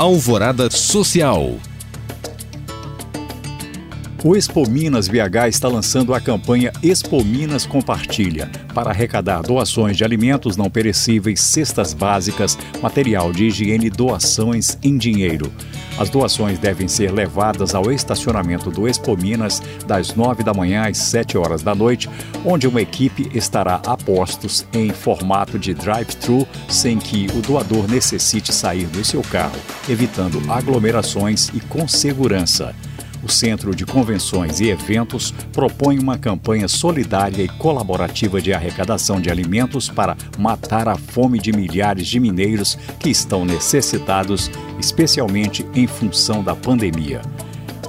Alvorada 0.00 0.70
Social. 0.70 1.69
O 4.22 4.36
Expo 4.36 4.68
Minas 4.68 5.08
BH 5.08 5.48
está 5.48 5.66
lançando 5.66 6.12
a 6.12 6.20
campanha 6.20 6.70
Expo 6.82 7.24
Minas 7.24 7.64
Compartilha 7.64 8.50
para 8.74 8.90
arrecadar 8.90 9.40
doações 9.40 9.96
de 9.96 10.04
alimentos 10.04 10.58
não 10.58 10.68
perecíveis, 10.68 11.40
cestas 11.40 11.94
básicas, 11.94 12.58
material 12.82 13.32
de 13.32 13.46
higiene 13.46 13.86
e 13.86 13.90
doações 13.90 14.76
em 14.82 14.98
dinheiro. 14.98 15.50
As 15.98 16.10
doações 16.10 16.58
devem 16.58 16.86
ser 16.86 17.10
levadas 17.10 17.74
ao 17.74 17.90
estacionamento 17.90 18.70
do 18.70 18.86
Expo 18.86 19.16
Minas 19.16 19.62
das 19.86 20.14
9 20.14 20.44
da 20.44 20.52
manhã 20.52 20.86
às 20.86 20.98
7 20.98 21.38
horas 21.38 21.62
da 21.62 21.74
noite, 21.74 22.06
onde 22.44 22.68
uma 22.68 22.82
equipe 22.82 23.30
estará 23.34 23.80
a 23.86 23.96
postos 23.96 24.66
em 24.74 24.90
formato 24.90 25.58
de 25.58 25.72
drive-thru, 25.72 26.46
sem 26.68 26.98
que 26.98 27.26
o 27.34 27.40
doador 27.40 27.90
necessite 27.90 28.52
sair 28.52 28.84
do 28.88 29.02
seu 29.02 29.22
carro, 29.22 29.56
evitando 29.88 30.42
aglomerações 30.52 31.48
e 31.54 31.60
com 31.60 31.88
segurança. 31.88 32.74
O 33.22 33.28
Centro 33.28 33.74
de 33.74 33.84
Convenções 33.84 34.60
e 34.60 34.68
Eventos 34.70 35.32
propõe 35.52 35.98
uma 35.98 36.16
campanha 36.16 36.68
solidária 36.68 37.42
e 37.42 37.48
colaborativa 37.48 38.40
de 38.40 38.52
arrecadação 38.52 39.20
de 39.20 39.30
alimentos 39.30 39.88
para 39.88 40.16
matar 40.38 40.88
a 40.88 40.96
fome 40.96 41.38
de 41.38 41.52
milhares 41.52 42.08
de 42.08 42.18
mineiros 42.18 42.78
que 42.98 43.10
estão 43.10 43.44
necessitados, 43.44 44.50
especialmente 44.78 45.66
em 45.74 45.86
função 45.86 46.42
da 46.42 46.56
pandemia. 46.56 47.20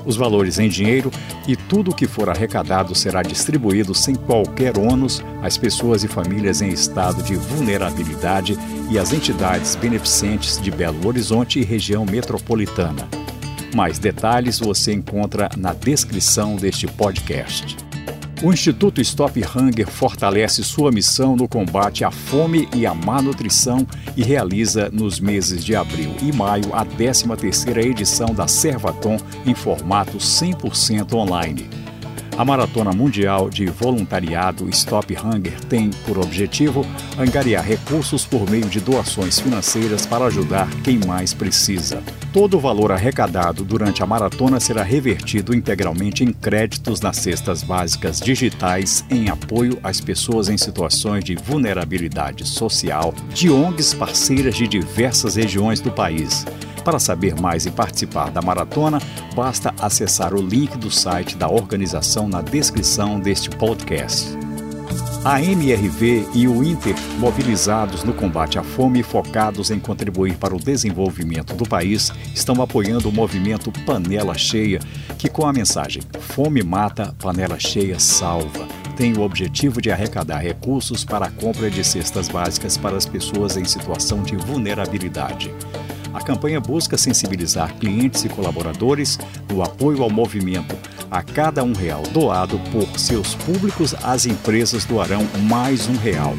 Os 0.05 0.17
valores 0.17 0.57
em 0.59 0.67
dinheiro 0.67 1.11
e 1.47 1.55
tudo 1.55 1.91
o 1.91 1.95
que 1.95 2.07
for 2.07 2.29
arrecadado 2.29 2.95
será 2.95 3.21
distribuído 3.21 3.93
sem 3.93 4.15
qualquer 4.15 4.77
ônus 4.77 5.23
às 5.41 5.57
pessoas 5.57 6.03
e 6.03 6.07
famílias 6.07 6.61
em 6.61 6.69
estado 6.69 7.21
de 7.23 7.35
vulnerabilidade 7.35 8.57
e 8.89 8.97
às 8.97 9.13
entidades 9.13 9.75
beneficentes 9.75 10.59
de 10.59 10.71
Belo 10.71 11.07
Horizonte 11.07 11.59
e 11.59 11.63
região 11.63 12.05
metropolitana. 12.05 13.07
Mais 13.73 13.97
detalhes 13.97 14.59
você 14.59 14.93
encontra 14.93 15.49
na 15.57 15.73
descrição 15.73 16.55
deste 16.55 16.87
podcast. 16.87 17.77
O 18.43 18.51
Instituto 18.51 18.99
Stop 19.01 19.39
Hunger 19.55 19.87
fortalece 19.87 20.63
sua 20.63 20.91
missão 20.91 21.35
no 21.35 21.47
combate 21.47 22.03
à 22.03 22.09
fome 22.09 22.67
e 22.75 22.87
à 22.87 22.93
má 22.93 23.21
nutrição 23.21 23.85
e 24.17 24.23
realiza 24.23 24.89
nos 24.89 25.19
meses 25.19 25.63
de 25.63 25.75
abril 25.75 26.15
e 26.21 26.35
maio 26.35 26.73
a 26.73 26.83
13ª 26.83 27.77
edição 27.77 28.33
da 28.33 28.47
Servaton 28.47 29.17
em 29.45 29.53
formato 29.53 30.17
100% 30.17 31.13
online. 31.13 31.80
A 32.37 32.45
Maratona 32.45 32.91
Mundial 32.91 33.49
de 33.49 33.65
Voluntariado 33.65 34.67
Stop 34.69 35.13
Hunger 35.13 35.59
tem 35.65 35.89
por 36.05 36.17
objetivo 36.17 36.85
angariar 37.19 37.63
recursos 37.63 38.25
por 38.25 38.49
meio 38.49 38.65
de 38.65 38.79
doações 38.79 39.39
financeiras 39.39 40.05
para 40.05 40.25
ajudar 40.25 40.67
quem 40.83 40.99
mais 41.05 41.33
precisa. 41.33 42.01
Todo 42.33 42.57
o 42.57 42.59
valor 42.59 42.91
arrecadado 42.91 43.63
durante 43.63 44.01
a 44.01 44.05
maratona 44.05 44.59
será 44.59 44.81
revertido 44.81 45.53
integralmente 45.53 46.23
em 46.23 46.31
créditos 46.31 47.01
nas 47.01 47.17
cestas 47.17 47.61
básicas 47.61 48.19
digitais 48.19 49.05
em 49.09 49.29
apoio 49.29 49.77
às 49.83 49.99
pessoas 49.99 50.47
em 50.47 50.57
situações 50.57 51.23
de 51.23 51.35
vulnerabilidade 51.35 52.47
social 52.47 53.13
de 53.33 53.49
ONGs 53.49 53.93
parceiras 53.93 54.55
de 54.55 54.67
diversas 54.67 55.35
regiões 55.35 55.81
do 55.81 55.91
país. 55.91 56.45
Para 56.83 56.99
saber 56.99 57.39
mais 57.39 57.65
e 57.65 57.71
participar 57.71 58.31
da 58.31 58.41
maratona, 58.41 58.99
basta 59.35 59.73
acessar 59.79 60.33
o 60.33 60.41
link 60.41 60.77
do 60.77 60.89
site 60.89 61.37
da 61.37 61.49
organização 61.49 62.27
na 62.27 62.41
descrição 62.41 63.19
deste 63.19 63.49
podcast. 63.49 64.29
A 65.23 65.39
MRV 65.39 66.27
e 66.33 66.47
o 66.47 66.63
Inter, 66.63 66.95
mobilizados 67.19 68.03
no 68.03 68.11
combate 68.11 68.57
à 68.57 68.63
fome 68.63 69.01
e 69.01 69.03
focados 69.03 69.69
em 69.69 69.79
contribuir 69.79 70.35
para 70.35 70.55
o 70.55 70.59
desenvolvimento 70.59 71.53
do 71.53 71.63
país, 71.63 72.11
estão 72.33 72.59
apoiando 72.59 73.07
o 73.07 73.11
movimento 73.11 73.71
Panela 73.85 74.35
Cheia, 74.35 74.79
que 75.19 75.29
com 75.29 75.45
a 75.45 75.53
mensagem 75.53 76.01
Fome 76.19 76.63
mata, 76.63 77.13
panela 77.19 77.59
cheia 77.59 77.99
salva, 77.99 78.65
tem 78.95 79.13
o 79.13 79.21
objetivo 79.21 79.81
de 79.81 79.91
arrecadar 79.91 80.39
recursos 80.39 81.03
para 81.03 81.25
a 81.25 81.31
compra 81.31 81.69
de 81.69 81.83
cestas 81.83 82.29
básicas 82.29 82.77
para 82.77 82.97
as 82.97 83.05
pessoas 83.05 83.57
em 83.57 83.65
situação 83.65 84.23
de 84.23 84.35
vulnerabilidade. 84.35 85.53
A 86.13 86.21
campanha 86.21 86.59
busca 86.59 86.97
sensibilizar 86.97 87.75
clientes 87.75 88.23
e 88.25 88.29
colaboradores 88.29 89.17
no 89.49 89.63
apoio 89.63 90.03
ao 90.03 90.09
movimento. 90.09 90.75
A 91.09 91.21
cada 91.21 91.63
um 91.63 91.73
real 91.73 92.03
doado 92.11 92.59
por 92.71 92.99
seus 92.99 93.35
públicos, 93.35 93.95
as 94.03 94.25
empresas 94.25 94.85
doarão 94.85 95.25
mais 95.47 95.87
um 95.87 95.95
real. 95.95 96.33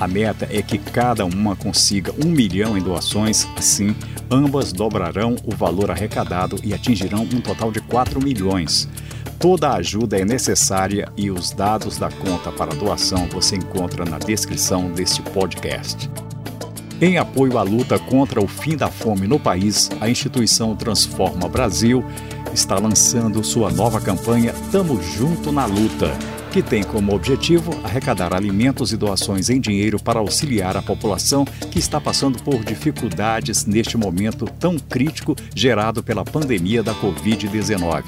A 0.00 0.06
meta 0.06 0.46
é 0.50 0.62
que 0.62 0.78
cada 0.78 1.24
uma 1.24 1.56
consiga 1.56 2.12
um 2.24 2.30
milhão 2.30 2.78
em 2.78 2.80
doações, 2.80 3.48
assim, 3.56 3.96
ambas 4.30 4.72
dobrarão 4.72 5.34
o 5.44 5.54
valor 5.54 5.90
arrecadado 5.90 6.56
e 6.62 6.72
atingirão 6.72 7.22
um 7.22 7.40
total 7.40 7.72
de 7.72 7.80
4 7.80 8.22
milhões. 8.22 8.88
Toda 9.38 9.70
a 9.70 9.76
ajuda 9.76 10.18
é 10.18 10.24
necessária 10.24 11.10
e 11.16 11.30
os 11.30 11.50
dados 11.50 11.98
da 11.98 12.10
conta 12.10 12.52
para 12.52 12.74
doação 12.74 13.26
você 13.28 13.56
encontra 13.56 14.04
na 14.04 14.18
descrição 14.18 14.90
deste 14.92 15.22
podcast. 15.22 16.10
Em 17.00 17.16
apoio 17.16 17.56
à 17.56 17.62
luta 17.62 17.96
contra 17.96 18.42
o 18.42 18.48
fim 18.48 18.76
da 18.76 18.88
fome 18.88 19.28
no 19.28 19.38
país, 19.38 19.88
a 20.00 20.10
instituição 20.10 20.74
Transforma 20.74 21.48
Brasil 21.48 22.04
está 22.52 22.76
lançando 22.76 23.44
sua 23.44 23.70
nova 23.70 24.00
campanha 24.00 24.52
Tamo 24.72 25.00
Junto 25.00 25.52
na 25.52 25.64
Luta, 25.64 26.10
que 26.50 26.60
tem 26.60 26.82
como 26.82 27.14
objetivo 27.14 27.70
arrecadar 27.84 28.34
alimentos 28.34 28.92
e 28.92 28.96
doações 28.96 29.48
em 29.48 29.60
dinheiro 29.60 30.02
para 30.02 30.18
auxiliar 30.18 30.76
a 30.76 30.82
população 30.82 31.44
que 31.70 31.78
está 31.78 32.00
passando 32.00 32.42
por 32.42 32.64
dificuldades 32.64 33.64
neste 33.64 33.96
momento 33.96 34.44
tão 34.58 34.76
crítico 34.76 35.36
gerado 35.54 36.02
pela 36.02 36.24
pandemia 36.24 36.82
da 36.82 36.96
Covid-19. 36.96 38.06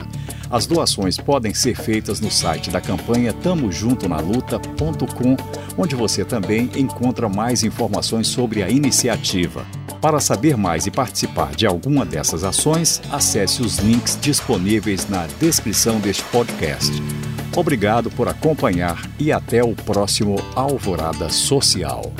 As 0.50 0.66
doações 0.66 1.16
podem 1.16 1.54
ser 1.54 1.76
feitas 1.76 2.20
no 2.20 2.30
site 2.30 2.70
da 2.70 2.80
campanha 2.80 3.32
tamojuntonaluta.com, 3.32 5.36
onde 5.78 5.94
você 5.94 6.24
também 6.24 6.68
encontra 6.76 7.28
mais 7.28 7.62
informações 7.62 8.26
sobre 8.26 8.62
a 8.62 8.68
iniciativa. 8.68 9.64
Para 10.00 10.18
saber 10.18 10.56
mais 10.56 10.86
e 10.86 10.90
participar 10.90 11.54
de 11.54 11.66
alguma 11.66 12.04
dessas 12.04 12.42
ações, 12.42 13.00
acesse 13.12 13.62
os 13.62 13.78
links 13.78 14.18
disponíveis 14.20 15.08
na 15.08 15.26
descrição 15.38 16.00
deste 16.00 16.24
podcast. 16.24 16.90
Obrigado 17.56 18.10
por 18.10 18.26
acompanhar 18.26 19.08
e 19.18 19.30
até 19.30 19.62
o 19.62 19.74
próximo 19.74 20.36
Alvorada 20.54 21.28
Social. 21.28 22.12